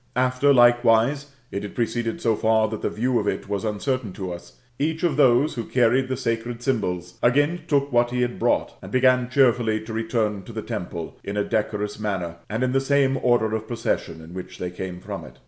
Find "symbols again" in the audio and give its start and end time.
6.63-7.61